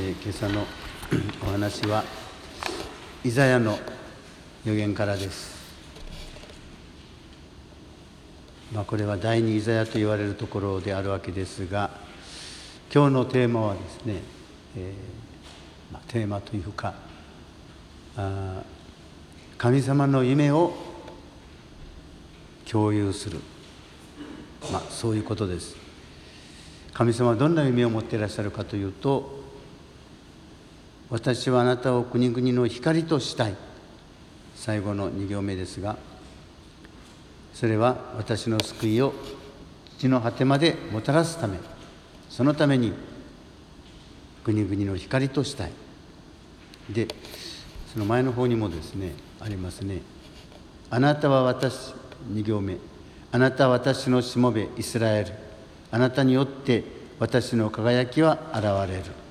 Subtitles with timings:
[0.00, 0.64] えー、今朝の
[1.42, 2.04] お話は
[3.24, 3.76] イザヤの
[4.64, 5.74] 予言からです、
[8.72, 11.90] まあ、これは第二イザヤと言われるところであるわけですが
[12.94, 14.22] 今日のテーマはですね、
[14.76, 16.94] えーまあ、テーマというか
[18.16, 18.62] あ
[19.56, 20.74] 神様の夢を
[22.70, 23.40] 共有する、
[24.72, 25.74] まあ、そういうことです。
[26.92, 29.37] 神様はどんな夢を持っていらっしゃるかというと
[31.10, 33.56] 私はあなたを国々の光としたい。
[34.58, 35.96] 最後の2行目ですが
[37.54, 39.14] それは私の救いを
[39.98, 41.58] 地の果てまでもたらすため
[42.28, 42.92] そのために
[44.42, 45.72] 国々の光としたい。
[46.90, 47.06] で
[47.92, 50.02] その前の方にもですねありますね。
[50.90, 51.94] あなたは私
[52.32, 52.78] 2行目。
[53.30, 55.32] あなたは私のしもべイスラエル。
[55.90, 56.84] あなたによって
[57.18, 59.27] 私の輝きは現れる。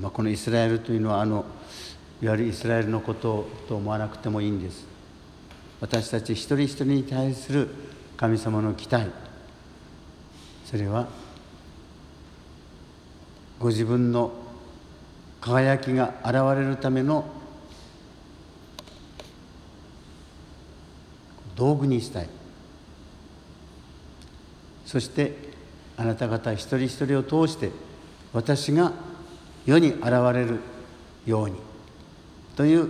[0.00, 1.44] まあ、このイスラエルというのはあの
[2.22, 4.86] いわゆるイスラエルのことと思わなくてもいいんです。
[5.80, 7.68] 私たち一人一人に対する
[8.16, 9.10] 神様の期待。
[10.64, 11.08] それは
[13.58, 14.32] ご自分の
[15.40, 17.24] 輝きが現れるための
[21.56, 22.28] 道具にしたい。
[24.86, 25.36] そして
[25.96, 27.70] あなた方一人一人を通して
[28.32, 28.92] 私が
[29.68, 30.02] 世に現
[30.32, 30.60] れる
[31.26, 31.56] ように
[32.56, 32.88] という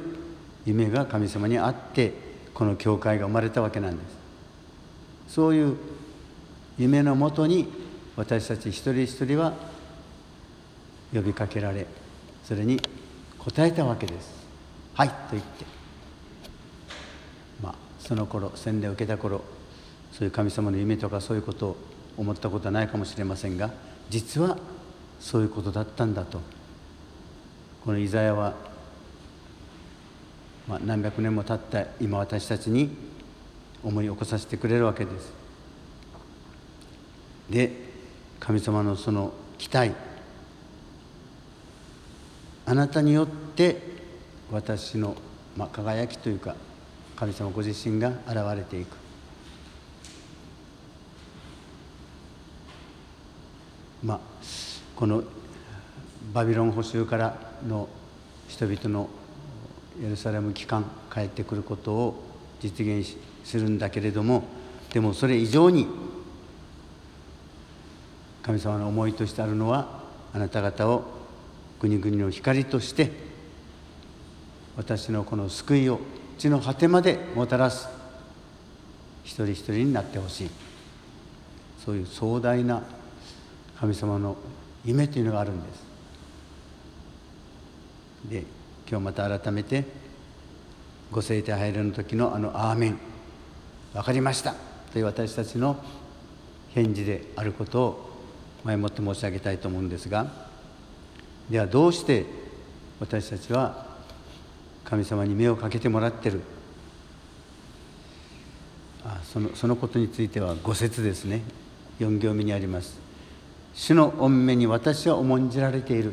[0.64, 2.12] 夢が神様にあって
[2.54, 5.34] この教会が生まれたわけなんです。
[5.34, 5.76] そういう
[6.78, 7.68] 夢のもとに
[8.14, 9.54] 私たち一人一人は
[11.12, 11.84] 呼びかけられ
[12.44, 12.80] それに
[13.40, 14.46] 応えたわけです。
[14.94, 15.64] はいと言って。
[17.60, 19.42] まあその頃洗礼を受けた頃
[20.12, 21.76] そういう神様の夢とかそういうことを
[22.16, 23.72] 思ったことはないかもしれませんが
[24.10, 24.56] 実は
[25.18, 26.40] そういうことだったんだと。
[27.84, 28.54] このイザヤは、
[30.66, 32.90] まあ、何百年も経った今私たちに
[33.82, 35.32] 思い起こさせてくれるわけです。
[37.50, 37.72] で
[38.40, 39.92] 神様のその期待
[42.66, 43.80] あなたによって
[44.52, 45.16] 私の、
[45.56, 46.54] まあ、輝きというか
[47.16, 48.96] 神様ご自身が現れていく
[54.04, 54.20] まあ
[54.94, 55.22] この
[56.32, 57.88] バビロン捕囚からの
[58.48, 59.08] 人々の
[60.02, 62.22] エルサレム帰還帰ってくることを
[62.60, 64.44] 実現するんだけれども
[64.92, 65.86] でもそれ以上に
[68.42, 70.00] 神様の思いとしてあるのは
[70.32, 71.04] あなた方を
[71.80, 73.10] 国々の光として
[74.76, 76.00] 私のこの救いを
[76.38, 77.88] 地の果てまでもたらす
[79.24, 80.50] 一人一人になってほしい。
[81.84, 82.82] そういう壮大な
[83.80, 84.36] 神様の
[84.84, 85.87] 夢というのがあるんです。
[88.24, 88.44] で
[88.88, 89.84] 今日また改めて
[91.10, 92.98] ご聖体入るの時のあの「アーメン」
[93.94, 94.54] 分かりました
[94.92, 95.76] という私たちの
[96.74, 98.10] 返事であることを
[98.64, 100.26] 前もって申し上げたいと思うんですが
[101.48, 102.26] ではどうして
[103.00, 103.86] 私たちは
[104.84, 106.40] 神様に目をかけてもらってる
[109.04, 111.42] あそのそのことについては五節ですね。
[112.00, 112.98] 4行目にあります
[113.74, 116.12] 「主の御目に私は重んじられている」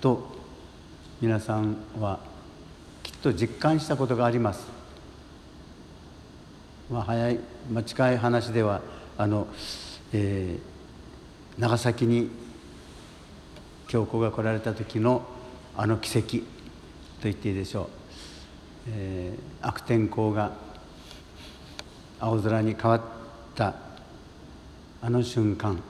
[0.00, 0.36] と
[1.20, 2.20] 皆さんは
[3.02, 4.66] きっと実感したことがあります。
[6.90, 7.40] まあ、早い、
[7.72, 8.80] まあ、近い話では
[9.18, 9.48] あの、
[10.12, 12.30] えー、長崎に
[13.88, 15.22] 教皇が来られた時の
[15.76, 16.44] あの奇跡と
[17.24, 17.86] 言っていいでしょう、
[18.88, 20.52] えー、悪天候が
[22.18, 23.00] 青空に変わっ
[23.54, 23.74] た
[25.02, 25.82] あの瞬間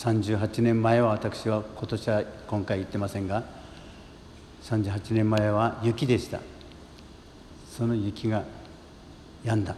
[0.00, 3.44] 38年前は私は今年は今回言ってませんが
[4.62, 6.40] 38年前は雪でした。
[7.70, 8.44] その雪が
[9.44, 9.76] 止んだ。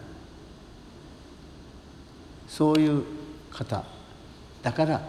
[2.46, 3.02] そういう
[3.50, 3.84] 方
[4.62, 5.00] だから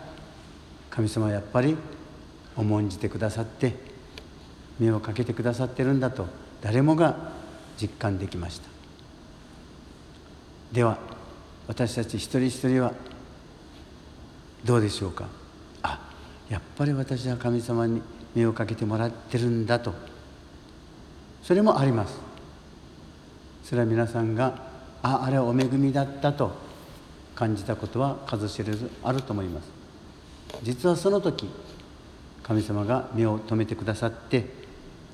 [0.90, 1.78] 神様はやっぱり
[2.56, 3.76] 重んじてくださって
[4.80, 6.26] 目をかけてくださってるんだと
[6.60, 7.34] 誰もが
[7.80, 8.68] 実感できました。
[10.72, 10.98] では
[11.68, 13.13] 私たち一人一人は
[14.64, 15.28] どうでしょうか？
[15.82, 16.00] あ
[16.50, 18.02] やっぱり私は神様に
[18.34, 19.94] 目をかけてもらってるんだと。
[21.42, 22.20] それもあります。
[23.64, 24.72] それは皆さんが
[25.02, 26.64] ああれはお恵みだったと。
[27.36, 29.68] 感じたことは数知れずあると思います。
[30.62, 31.50] 実はその時
[32.44, 34.46] 神様が目を留めてくださって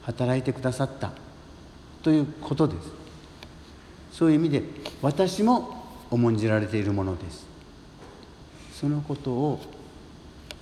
[0.01, 1.13] 働いてくださった。
[2.03, 2.91] ということです。
[4.11, 4.63] そういう意味で
[5.01, 7.47] 私も重んじられているものです。
[8.79, 9.59] そのことを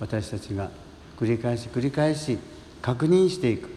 [0.00, 0.70] 私たちが
[1.16, 2.36] 繰り返し繰り返し
[2.82, 3.70] 確認していく。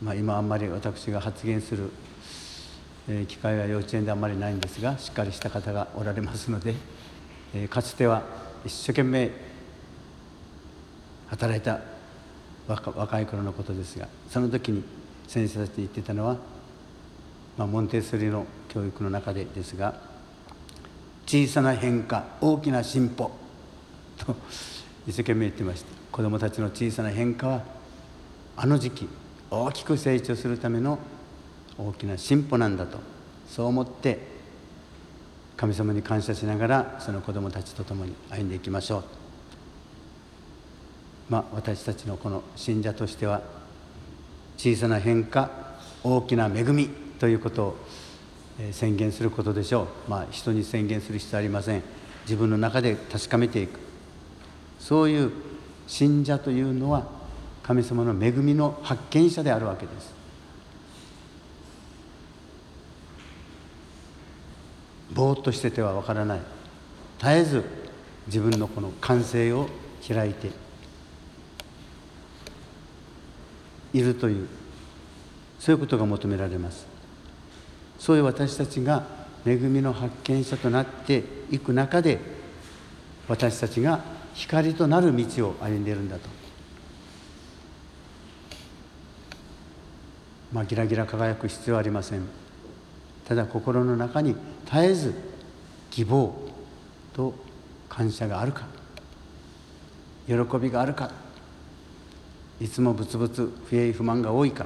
[0.00, 1.90] まあ今あんまり私が発言する
[3.26, 6.74] 機会は幼稚園であんまりないんですがしっかりした方がおられますので
[7.68, 8.22] かつては
[8.64, 9.30] 一生懸命
[11.28, 11.80] 働いた
[12.68, 14.84] 若い頃のことですがその時に
[15.26, 16.36] 先生たちに言ってたのは、
[17.56, 19.94] まあ、モンテッソリの教育の中でですが
[21.26, 23.30] 小さな変化大きな進歩
[24.18, 24.34] と
[25.06, 25.86] 一生懸命言ってました。
[26.10, 27.62] 子どもたちの小さな変化は
[28.56, 29.08] あの時期
[29.50, 30.98] 大きく成長するための
[31.78, 32.98] 大きな進歩なんだと
[33.48, 34.34] そう思って
[35.56, 39.04] 神様に感謝しながらその子どもたちと共に歩んでいきましょう。
[41.30, 43.42] まあ私たちのこの信者としては
[44.56, 45.50] 小さな変化
[46.02, 46.88] 大きな恵み
[47.18, 47.76] ということを
[48.72, 50.10] 宣言することでしょう。
[50.10, 51.82] まあ人に宣言する必要ありません。
[52.22, 53.80] 自分の中で確かめていく。
[54.78, 55.32] そういう
[55.86, 57.06] 信者というのは
[57.62, 60.14] 神様の恵みの発見者であるわけです。
[65.12, 66.40] ぼーっとしててはわからない。
[67.18, 67.64] 絶えず
[68.26, 69.68] 自分のこの感性を
[70.06, 70.50] 開いて
[73.92, 74.48] いるという
[75.58, 76.93] そういうことが求められます。
[77.98, 79.06] そういう私たちが
[79.46, 82.18] 恵みの発見者となっていく中で
[83.28, 84.00] 私たちが
[84.34, 86.28] 光となる道を歩んでいるんだと。
[90.52, 92.22] まあギラギラ輝く必要はありません。
[93.26, 94.36] ただ心の中に
[94.66, 95.14] 絶えず
[95.90, 96.34] 希望
[97.12, 97.34] と
[97.88, 98.66] 感謝があるか。
[100.26, 101.10] 喜びがあるか。
[102.60, 104.64] いつもブツブツ不平不満が多いか。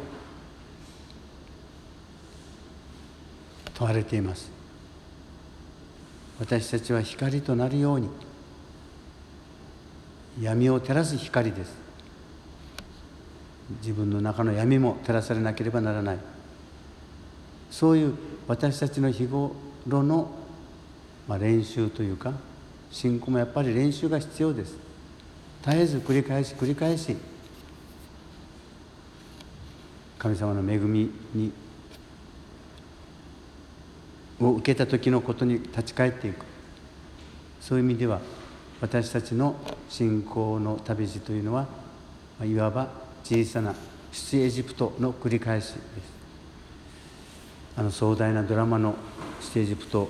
[3.79, 4.51] 問われています。
[6.41, 8.09] 私たちは光となるように
[10.41, 11.77] 闇を照らす光です。
[13.81, 16.19] 自分の中の闇も照らされなければならない。
[17.71, 18.15] そういう
[18.49, 19.53] 私たちの日頃
[19.89, 20.29] の、
[21.29, 22.33] ま、練習というか
[22.91, 24.77] 信仰もやっぱり練習が必要です。
[25.65, 27.17] 絶えず繰り返し繰り返し
[30.19, 31.53] 神様の恵みに
[34.41, 36.45] を受けた時のことに立ち返っていく。
[37.61, 38.21] そういう意味では
[38.81, 39.57] 私たちの
[39.89, 41.67] 信仰の旅路というのは
[42.45, 42.89] いわば
[43.25, 43.75] 小さな
[44.13, 45.79] 出エジプトの繰り返しです。
[47.77, 48.95] あの壮大なドラマの
[49.41, 50.09] 出エジプト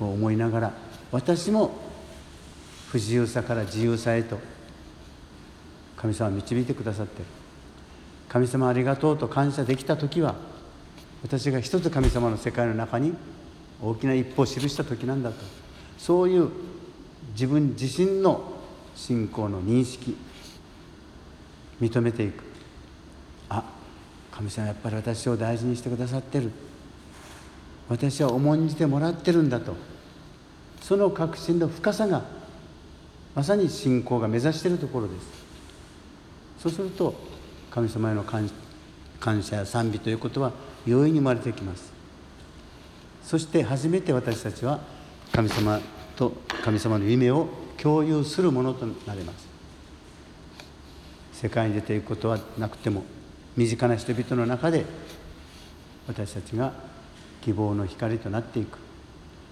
[0.00, 0.72] を思いながら
[1.10, 1.74] 私も
[2.90, 4.38] 不自由さから自由さへと
[5.96, 7.24] 神様は導いてくださってる。
[8.28, 10.34] 神様ありがとうと感謝できた時は
[11.22, 13.14] 私が一つ神様の世界の中に
[13.82, 15.36] 大きな一歩を記した時なんだと。
[15.98, 16.50] そういう
[17.32, 18.52] 自分自身の
[18.94, 20.16] 信仰の認識
[21.80, 22.44] 認めていく。
[23.48, 23.64] あ
[24.30, 26.50] 神様やっぱり私を大事にしてくださってる。
[27.88, 29.74] 私は重んじてもらってるんだと。
[30.80, 32.24] その確信の深さが
[33.34, 35.46] まさに信仰が目指しているところです。
[36.62, 37.14] そうすると
[37.70, 38.48] 神様への感
[39.42, 40.52] 謝や賛美ということは
[40.86, 41.92] 容易に生まれてきます。
[43.24, 44.80] そして初めて私たちは
[45.32, 45.80] 神様
[46.14, 46.32] と
[46.64, 49.46] 神様の夢を共有するものとなります。
[51.32, 53.04] 世界に出ていくことはなくても
[53.56, 54.86] 身近な人々の中で
[56.06, 56.72] 私たちが
[57.42, 58.78] 希望の光となっていく。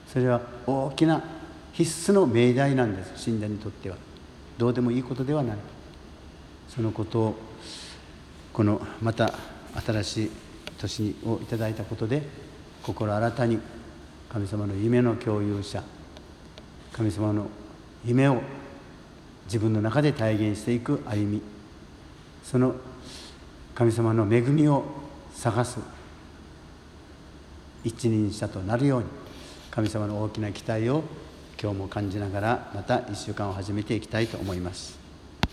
[0.07, 1.23] それは大きな
[1.73, 3.12] 必須の命題なんです。
[3.17, 3.97] 信者にとっては。
[4.57, 5.57] どうでもいいことではない。
[6.69, 7.35] そのことを
[8.53, 9.35] このまた
[9.85, 10.31] 新しい
[10.78, 12.23] 年をいただいたことで
[12.83, 13.59] 心新たに
[14.28, 15.83] 神様の夢の共有者
[16.93, 17.47] 神様の
[18.04, 18.40] 夢を
[19.47, 21.43] 自分の中で体現していく歩み
[22.43, 22.75] その
[23.75, 24.85] 神様の恵みを
[25.35, 25.78] 探す
[27.83, 29.07] 一人者となるように
[29.71, 31.02] 神様の大きな期待を
[31.61, 35.04] 今日も感じながらまた1週間を始めていきたいと思います。